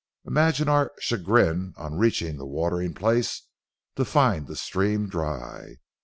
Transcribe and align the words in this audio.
Imagine 0.25 0.67
our 0.67 0.93
chagrin 0.99 1.75
on 1.77 1.93
reaching 1.99 2.37
the 2.37 2.45
watering 2.47 2.95
place 2.95 3.47
to 3.97 4.03
find 4.03 4.47
the 4.47 4.55
stream 4.55 5.07
dry. 5.07 5.75